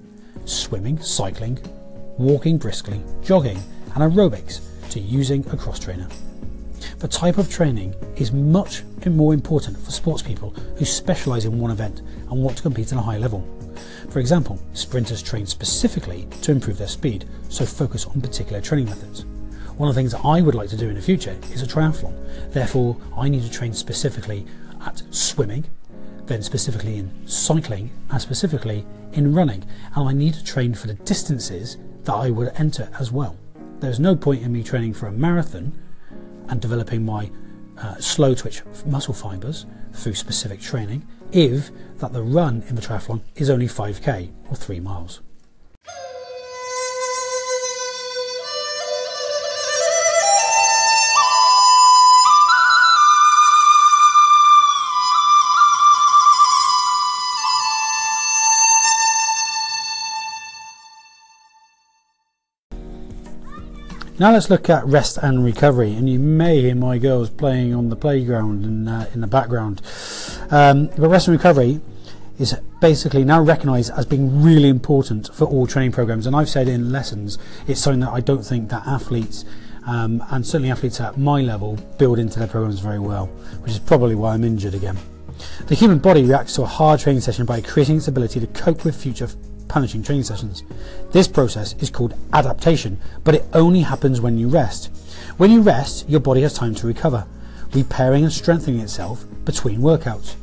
swimming, 0.45 0.99
cycling, 0.99 1.59
walking 2.17 2.57
briskly, 2.57 3.01
jogging, 3.23 3.59
and 3.93 4.11
aerobics 4.11 4.61
to 4.89 4.99
using 4.99 5.45
a 5.49 5.57
cross 5.57 5.79
trainer. 5.79 6.07
The 6.99 7.07
type 7.07 7.37
of 7.37 7.49
training 7.49 7.93
is 8.15 8.31
much 8.31 8.83
more 9.05 9.33
important 9.33 9.77
for 9.77 9.91
sports 9.91 10.21
people 10.21 10.51
who 10.77 10.85
specialise 10.85 11.45
in 11.45 11.59
one 11.59 11.71
event 11.71 11.99
and 11.99 12.41
want 12.41 12.57
to 12.57 12.63
compete 12.63 12.91
at 12.91 12.97
a 12.97 13.01
high 13.01 13.17
level. 13.17 13.45
For 14.09 14.19
example, 14.19 14.61
sprinters 14.73 15.21
train 15.21 15.45
specifically 15.45 16.27
to 16.41 16.51
improve 16.51 16.77
their 16.77 16.87
speed, 16.87 17.25
so 17.49 17.65
focus 17.65 18.05
on 18.05 18.21
particular 18.21 18.61
training 18.61 18.85
methods. 18.85 19.25
One 19.77 19.89
of 19.89 19.95
the 19.95 19.99
things 19.99 20.13
I 20.13 20.41
would 20.41 20.55
like 20.55 20.69
to 20.69 20.77
do 20.77 20.87
in 20.87 20.95
the 20.95 21.01
future 21.01 21.37
is 21.51 21.61
a 21.61 21.67
triathlon. 21.67 22.15
Therefore, 22.51 22.97
I 23.17 23.27
need 23.27 23.43
to 23.43 23.51
train 23.51 23.73
specifically 23.73 24.45
at 24.85 25.01
swimming, 25.11 25.65
then 26.27 26.41
specifically 26.41 26.97
in 26.97 27.27
cycling, 27.27 27.91
and 28.09 28.21
specifically 28.21 28.85
in 29.13 29.33
running. 29.33 29.65
And 29.95 30.07
I 30.07 30.13
need 30.13 30.33
to 30.35 30.43
train 30.43 30.73
for 30.73 30.87
the 30.87 30.93
distances 30.93 31.77
that 32.03 32.13
I 32.13 32.29
would 32.29 32.51
enter 32.55 32.89
as 32.99 33.11
well. 33.11 33.35
There's 33.79 33.99
no 33.99 34.15
point 34.15 34.43
in 34.43 34.53
me 34.53 34.63
training 34.63 34.93
for 34.93 35.07
a 35.07 35.11
marathon 35.11 35.73
and 36.47 36.61
developing 36.61 37.03
my 37.03 37.29
uh, 37.77 37.95
slow 37.95 38.33
twitch 38.33 38.63
muscle 38.85 39.13
fibers 39.13 39.65
through 39.93 40.13
specific 40.13 40.61
training 40.61 41.05
if 41.35 41.69
that 41.97 42.13
the 42.13 42.23
run 42.23 42.63
in 42.69 42.75
the 42.75 42.81
triathlon 42.81 43.21
is 43.35 43.49
only 43.49 43.67
5k 43.67 44.31
or 44.49 44.55
3 44.55 44.79
miles. 44.79 45.21
Now 64.17 64.31
let's 64.31 64.49
look 64.49 64.69
at 64.69 64.85
rest 64.85 65.17
and 65.21 65.43
recovery, 65.43 65.93
and 65.93 66.09
you 66.09 66.19
may 66.19 66.61
hear 66.61 66.75
my 66.75 66.97
girls 66.97 67.29
playing 67.29 67.75
on 67.75 67.89
the 67.89 67.97
playground 67.97 68.63
and 68.63 68.87
uh, 68.87 69.07
in 69.13 69.19
the 69.19 69.27
background. 69.27 69.81
Um, 70.51 70.87
but 70.97 71.09
rest 71.09 71.27
and 71.27 71.37
recovery 71.37 71.81
is 72.37 72.55
basically 72.81 73.23
now 73.23 73.41
recognised 73.41 73.91
as 73.97 74.05
being 74.05 74.43
really 74.43 74.69
important 74.69 75.33
for 75.33 75.45
all 75.45 75.65
training 75.65 75.91
programs, 75.91 76.27
and 76.27 76.35
I've 76.35 76.49
said 76.49 76.67
in 76.67 76.91
lessons 76.91 77.37
it's 77.67 77.79
something 77.79 78.01
that 78.01 78.11
I 78.11 78.19
don't 78.19 78.43
think 78.43 78.69
that 78.69 78.85
athletes 78.85 79.45
um, 79.87 80.23
and 80.31 80.45
certainly 80.45 80.71
athletes 80.71 80.99
at 80.99 81.17
my 81.17 81.41
level 81.41 81.77
build 81.97 82.19
into 82.19 82.39
their 82.39 82.47
programs 82.47 82.79
very 82.79 82.99
well, 82.99 83.27
which 83.61 83.71
is 83.71 83.79
probably 83.79 84.15
why 84.15 84.33
I'm 84.33 84.43
injured 84.43 84.73
again. 84.73 84.97
The 85.67 85.75
human 85.75 85.99
body 85.99 86.23
reacts 86.23 86.55
to 86.55 86.63
a 86.63 86.67
hard 86.67 86.99
training 86.99 87.21
session 87.21 87.45
by 87.45 87.57
increasing 87.57 87.97
its 87.97 88.07
ability 88.07 88.39
to 88.39 88.47
cope 88.47 88.83
with 88.83 88.95
future 88.95 89.29
punishing 89.67 90.03
training 90.03 90.23
sessions. 90.23 90.63
This 91.11 91.27
process 91.27 91.73
is 91.75 91.89
called 91.89 92.13
adaptation, 92.33 92.99
but 93.23 93.35
it 93.35 93.45
only 93.53 93.81
happens 93.81 94.21
when 94.21 94.37
you 94.37 94.47
rest. 94.47 94.91
When 95.37 95.51
you 95.51 95.61
rest, 95.61 96.07
your 96.09 96.19
body 96.19 96.41
has 96.41 96.53
time 96.53 96.75
to 96.75 96.87
recover, 96.87 97.25
repairing 97.75 98.23
and 98.23 98.33
strengthening 98.33 98.79
itself 98.79 99.25
between 99.43 99.79
workouts. 99.79 100.35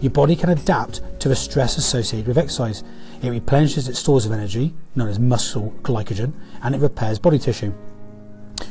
Your 0.00 0.10
body 0.10 0.36
can 0.36 0.50
adapt 0.50 1.00
to 1.20 1.28
the 1.28 1.36
stress 1.36 1.76
associated 1.76 2.28
with 2.28 2.38
exercise. 2.38 2.84
It 3.22 3.30
replenishes 3.30 3.88
its 3.88 3.98
stores 3.98 4.26
of 4.26 4.32
energy, 4.32 4.74
known 4.94 5.08
as 5.08 5.18
muscle 5.18 5.74
glycogen, 5.82 6.32
and 6.62 6.74
it 6.74 6.80
repairs 6.80 7.18
body 7.18 7.38
tissue. 7.38 7.72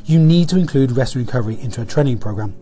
You 0.05 0.19
need 0.19 0.49
to 0.49 0.57
include 0.57 0.91
rest 0.91 1.15
and 1.15 1.25
recovery 1.25 1.59
into 1.59 1.81
a 1.81 1.85
training 1.85 2.19
program. 2.19 2.55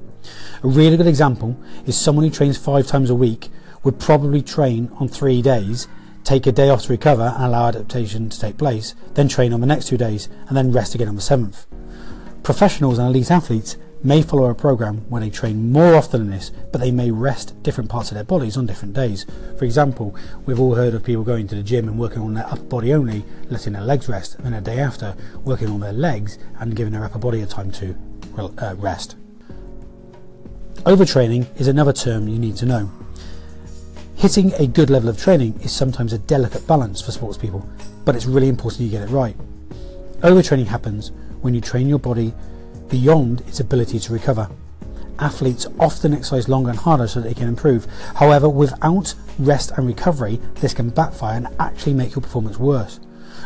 A 0.64 0.68
really 0.68 0.98
good 0.98 1.08
example 1.08 1.58
is 1.86 1.98
someone 1.98 2.26
who 2.26 2.32
trains 2.32 2.58
five 2.58 2.88
times 2.88 3.10
a 3.10 3.16
week 3.16 3.50
would 3.84 4.00
probably 4.00 4.42
train 4.42 4.90
on 5.00 5.08
three 5.10 5.42
days 5.42 5.88
take 6.24 6.48
a 6.48 6.52
day 6.52 6.70
off 6.70 6.84
to 6.84 6.92
recover 6.92 7.34
and 7.36 7.44
allow 7.44 7.68
adaptation 7.68 8.30
to 8.30 8.40
take 8.40 8.58
place, 8.58 8.96
then 9.14 9.28
train 9.28 9.54
on 9.54 9.62
the 9.62 9.68
next 9.68 9.88
two 9.88 9.98
days, 9.98 10.30
and 10.48 10.56
then 10.56 10.72
rest 10.72 10.96
again 10.96 11.08
on 11.08 11.16
the 11.16 11.22
seventh. 11.22 11.66
Professionals 12.44 12.98
and 12.98 13.08
elite 13.10 13.32
athletes 13.32 13.78
may 14.04 14.22
follow 14.22 14.50
a 14.50 14.56
program 14.56 14.98
where 15.10 15.22
they 15.22 15.30
train 15.30 15.72
more 15.72 15.96
often 15.96 16.22
than 16.22 16.32
this, 16.32 16.52
but 16.72 16.82
they 16.82 16.92
may 16.92 17.10
rest 17.10 17.62
different 17.64 17.90
parts 17.90 18.12
of 18.12 18.16
their 18.16 18.24
bodies 18.24 18.58
on 18.58 18.66
different 18.66 18.94
days. 18.94 19.26
For 19.58 19.64
example, 19.66 20.16
we've 20.46 20.60
all 20.60 20.76
heard 20.76 20.94
of 20.94 21.04
people 21.04 21.24
going 21.24 21.48
to 21.48 21.56
the 21.56 21.64
gym 21.64 21.88
and 21.88 21.98
working 21.98 22.22
on 22.22 22.34
their 22.34 22.46
upper 22.46 22.64
body 22.64 22.94
only, 22.94 23.24
letting 23.50 23.74
their 23.74 23.82
legs 23.82 24.10
rest, 24.10 24.36
and 24.36 24.46
then 24.46 24.54
a 24.54 24.62
day 24.62 24.80
after 24.80 25.16
working 25.44 25.70
on 25.70 25.80
their 25.80 25.94
legs 25.94 26.38
and 26.60 26.76
giving 26.76 26.94
their 26.94 27.06
upper 27.06 27.20
body 27.20 27.42
a 27.42 27.46
time 27.46 27.72
to 27.72 27.96
uh, 28.38 28.76
rest. 28.78 29.16
Overtraining 30.84 31.48
is 31.60 31.68
another 31.68 31.94
term 31.94 32.28
you 32.28 32.38
need 32.38 32.58
to 32.58 32.66
know. 32.66 32.92
Hitting 34.16 34.54
a 34.54 34.68
good 34.68 34.90
level 34.90 35.10
of 35.10 35.18
training 35.18 35.60
is 35.62 35.72
sometimes 35.72 36.12
a 36.12 36.18
delicate 36.18 36.68
balance 36.68 37.02
for 37.02 37.12
sports 37.12 37.38
people, 37.38 37.68
but 38.04 38.16
it's 38.16 38.26
really 38.26 38.50
important 38.50 38.82
you 38.82 38.90
get 38.90 39.02
it 39.02 39.10
right. 39.10 39.36
Overtraining 40.20 40.68
happens 40.68 41.12
when 41.42 41.54
you 41.54 41.62
train 41.62 41.88
your 41.88 42.00
body 42.00 42.34
beyond 42.94 43.42
its 43.48 43.60
ability 43.60 43.98
to 43.98 44.14
recover. 44.14 44.48
Athletes 45.18 45.66
often 45.80 46.14
exercise 46.14 46.48
longer 46.48 46.70
and 46.70 46.78
harder 46.78 47.08
so 47.08 47.20
that 47.20 47.28
they 47.28 47.34
can 47.34 47.48
improve. 47.48 47.88
However, 48.14 48.48
without 48.48 49.16
rest 49.40 49.72
and 49.76 49.88
recovery, 49.88 50.40
this 50.62 50.76
can 50.76 50.92
backfire 50.92 51.38
and 51.38 51.48
actually 51.60 51.96
make 51.96 52.14
your 52.14 52.22
performance 52.22 52.60
worse. 52.60 53.00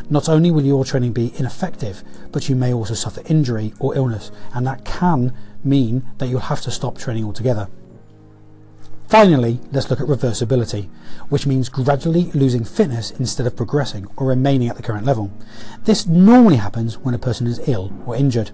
Not 0.10 0.28
only 0.28 0.52
will 0.52 0.66
your 0.66 0.84
training 0.84 1.14
be 1.14 1.32
ineffective, 1.38 2.04
but 2.34 2.50
you 2.50 2.58
may 2.58 2.74
also 2.74 2.94
suffer 2.94 3.22
injury 3.28 3.74
or 3.80 3.96
illness, 3.96 4.32
and 4.54 4.68
that 4.68 4.84
can 4.84 5.34
mean 5.64 6.06
that 6.18 6.28
you'll 6.28 6.42
have 6.42 6.62
to 6.64 6.72
stop 6.72 6.98
training 6.98 7.24
altogether. 7.24 7.70
Finally, 9.08 9.62
let's 9.72 9.90
look 9.90 10.02
at 10.02 10.08
reversibility, 10.08 10.90
which 11.30 11.48
means 11.48 11.70
gradually 11.70 12.24
losing 12.34 12.66
fitness 12.66 13.12
instead 13.12 13.48
of 13.48 13.56
progressing 13.56 14.08
or 14.18 14.28
remaining 14.28 14.68
at 14.68 14.76
the 14.76 14.84
current 14.84 15.06
level. 15.06 15.32
This 15.86 16.06
normally 16.06 16.58
happens 16.58 16.98
when 16.98 17.16
a 17.16 17.20
person 17.20 17.48
is 17.48 17.66
ill 17.66 17.94
or 18.06 18.18
injured. 18.18 18.52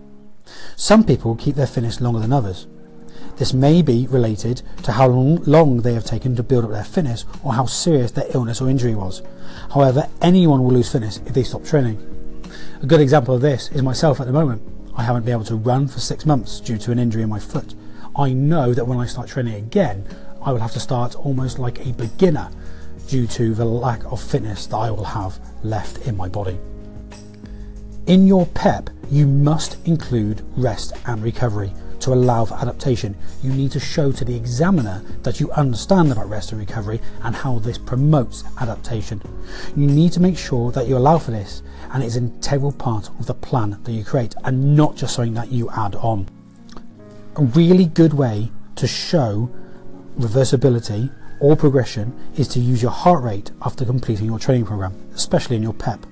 Some 0.76 1.04
people 1.04 1.36
keep 1.36 1.56
their 1.56 1.68
fitness 1.68 2.02
longer 2.02 2.20
than 2.20 2.34
others. 2.34 2.68
This 3.38 3.44
This 3.44 3.54
may 3.54 3.82
be 3.82 4.08
related 4.08 4.62
to 4.84 4.92
how 4.92 5.08
long 5.08 5.78
they 5.82 5.94
have 5.94 6.06
taken 6.06 6.36
to 6.36 6.44
build 6.44 6.66
up 6.66 6.72
their 6.72 6.84
fitness 6.84 7.26
or 7.44 7.54
how 7.54 7.66
serious 7.66 8.12
their 8.12 8.28
illness 8.34 8.62
or 8.62 8.70
injury 8.70 8.96
was. 8.96 9.22
However, 9.74 10.08
anyone 10.22 10.64
will 10.64 10.72
lose 10.72 10.92
fitness 10.92 11.20
if 11.26 11.34
they 11.34 11.44
stop 11.44 11.64
training. 11.64 11.98
A 12.82 12.86
good 12.86 13.02
example 13.02 13.36
of 13.36 13.42
this 13.42 13.72
is 13.72 13.82
myself 13.82 14.20
at 14.20 14.28
the 14.28 14.34
moment. 14.34 14.62
I 14.96 15.04
haven't 15.04 15.26
been 15.26 15.34
able 15.34 15.46
to 15.46 15.56
run 15.56 15.88
for 15.88 16.00
six 16.00 16.26
months 16.26 16.60
due 16.60 16.78
to 16.78 16.92
an 16.92 17.00
injury 17.00 17.24
in 17.24 17.30
my 17.30 17.40
foot. 17.40 17.74
I 18.16 18.34
know 18.34 18.74
that 18.74 18.86
when 18.86 19.00
I 19.00 19.08
start 19.08 19.28
training 19.28 19.56
again, 19.56 20.06
I 20.42 20.52
will 20.52 20.60
have 20.60 20.74
to 20.74 20.80
start 20.80 21.16
almost 21.16 21.58
like 21.58 21.86
a 21.86 21.94
beginner 21.94 22.52
due 23.08 23.28
to 23.28 23.54
the 23.54 23.66
lack 23.66 24.04
of 24.06 24.22
fitness 24.22 24.68
that 24.68 24.78
I 24.78 24.92
will 24.92 25.06
have 25.06 25.40
left 25.64 26.08
in 26.08 26.16
my 26.16 26.30
body. 26.30 26.60
In 28.06 28.28
your 28.28 28.46
PEP, 28.48 28.90
you 29.14 29.28
must 29.28 29.78
include 29.86 30.44
rest 30.58 30.94
and 31.06 31.22
recovery 31.22 31.72
to 32.00 32.12
allow 32.12 32.46
for 32.46 32.56
adaptation. 32.56 33.16
You 33.44 33.54
need 33.54 33.72
to 33.74 33.80
show 33.80 34.12
to 34.12 34.26
the 34.26 34.36
examiner 34.36 35.04
that 35.22 35.40
you 35.40 35.52
understand 35.52 36.12
about 36.12 36.28
rest 36.28 36.52
and 36.52 36.60
recovery 36.60 37.00
and 37.22 37.36
how 37.36 37.60
this 37.60 37.78
promotes 37.78 38.44
adaptation. 38.60 39.22
You 39.76 39.86
need 39.86 40.14
to 40.14 40.20
make 40.20 40.36
sure 40.36 40.72
that 40.72 40.88
you 40.88 40.98
allow 40.98 41.20
for 41.20 41.30
this 41.30 41.62
and 41.92 42.04
it's 42.04 42.16
an 42.16 42.34
integral 42.34 42.72
part 42.72 43.10
of 43.20 43.28
the 43.28 43.36
plan 43.36 43.80
that 43.84 43.92
you 43.92 44.04
create 44.04 44.34
and 44.46 44.76
not 44.76 44.96
just 44.96 45.14
something 45.14 45.36
that 45.36 45.52
you 45.52 45.70
add 45.70 45.94
on. 45.98 46.28
A 47.36 47.44
really 47.44 47.86
good 47.86 48.16
way 48.16 48.52
to 48.78 48.88
show 48.88 49.48
reversibility 50.18 51.14
or 51.40 51.56
progression 51.56 52.18
is 52.36 52.48
to 52.48 52.60
use 52.60 52.82
your 52.82 52.92
heart 52.92 53.24
rate 53.24 53.52
after 53.62 53.86
completing 53.86 54.26
your 54.26 54.40
training 54.40 54.66
program, 54.66 54.96
especially 55.14 55.56
in 55.56 55.62
your 55.62 55.74
PEP. 55.74 56.08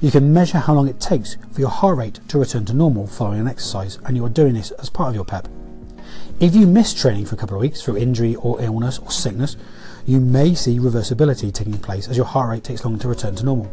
You 0.00 0.10
can 0.10 0.32
measure 0.32 0.58
how 0.58 0.74
long 0.74 0.88
it 0.88 1.00
takes 1.00 1.36
for 1.52 1.60
your 1.60 1.70
heart 1.70 1.98
rate 1.98 2.20
to 2.28 2.38
return 2.38 2.64
to 2.66 2.72
normal 2.72 3.06
following 3.06 3.40
an 3.40 3.48
exercise, 3.48 3.98
and 4.04 4.16
you 4.16 4.24
are 4.24 4.30
doing 4.30 4.54
this 4.54 4.70
as 4.72 4.90
part 4.90 5.10
of 5.10 5.14
your 5.14 5.24
PEP. 5.24 5.48
If 6.40 6.54
you 6.54 6.66
miss 6.66 6.94
training 6.94 7.26
for 7.26 7.34
a 7.34 7.38
couple 7.38 7.56
of 7.56 7.60
weeks 7.60 7.82
through 7.82 7.98
injury 7.98 8.34
or 8.36 8.60
illness 8.62 8.98
or 8.98 9.10
sickness, 9.10 9.56
you 10.06 10.20
may 10.20 10.54
see 10.54 10.78
reversibility 10.78 11.52
taking 11.52 11.78
place 11.78 12.08
as 12.08 12.16
your 12.16 12.26
heart 12.26 12.50
rate 12.50 12.64
takes 12.64 12.84
longer 12.84 13.00
to 13.02 13.08
return 13.08 13.34
to 13.36 13.44
normal. 13.44 13.70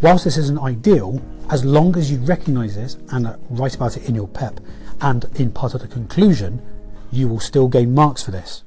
Whilst 0.00 0.24
this 0.24 0.36
isn't 0.36 0.58
ideal, 0.58 1.22
as 1.48 1.64
long 1.64 1.96
as 1.96 2.10
you 2.10 2.18
recognise 2.18 2.74
this 2.74 2.96
and 3.10 3.36
write 3.50 3.76
about 3.76 3.96
it 3.96 4.08
in 4.08 4.16
your 4.16 4.26
PEP 4.26 4.60
and 5.00 5.24
in 5.36 5.52
part 5.52 5.74
of 5.74 5.80
the 5.80 5.88
conclusion, 5.88 6.60
you 7.12 7.28
will 7.28 7.40
still 7.40 7.68
gain 7.68 7.94
marks 7.94 8.22
for 8.22 8.32
this. 8.32 8.64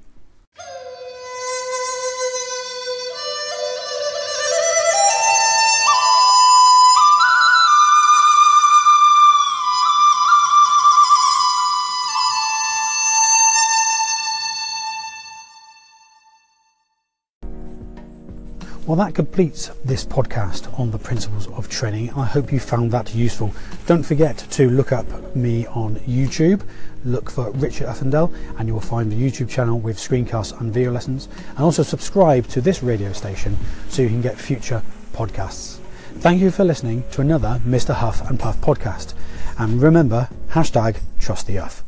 Well, 18.85 18.97
that 18.97 19.15
completes 19.15 19.71
this 19.83 20.05
podcast 20.05 20.79
on 20.79 20.91
the 20.91 20.99
principles 20.99 21.47
of 21.47 21.67
training. 21.67 22.11
I 22.11 22.23
hope 22.23 22.51
you 22.51 22.59
found 22.59 22.91
that 22.91 23.15
useful. 23.15 23.51
Don't 23.87 24.03
forget 24.03 24.37
to 24.51 24.69
look 24.69 24.91
up 24.91 25.35
me 25.35 25.65
on 25.67 25.95
YouTube. 26.01 26.61
Look 27.03 27.31
for 27.31 27.49
Richard 27.53 27.87
Uffendell, 27.87 28.31
and 28.59 28.67
you 28.67 28.75
will 28.75 28.81
find 28.81 29.11
the 29.11 29.15
YouTube 29.15 29.49
channel 29.49 29.79
with 29.79 29.97
screencasts 29.97 30.59
and 30.59 30.71
video 30.71 30.91
lessons. 30.91 31.29
And 31.49 31.61
also 31.61 31.81
subscribe 31.81 32.47
to 32.49 32.61
this 32.61 32.83
radio 32.83 33.11
station 33.11 33.57
so 33.89 34.03
you 34.03 34.09
can 34.09 34.21
get 34.21 34.37
future 34.37 34.83
podcasts. 35.13 35.77
Thank 36.19 36.39
you 36.39 36.51
for 36.51 36.63
listening 36.63 37.05
to 37.13 37.21
another 37.21 37.59
Mr. 37.65 37.95
Huff 37.95 38.29
and 38.29 38.39
Puff 38.39 38.61
podcast. 38.61 39.15
And 39.57 39.81
remember, 39.81 40.29
hashtag 40.49 40.97
trust 41.19 41.47
the 41.47 41.55
Huff. 41.55 41.84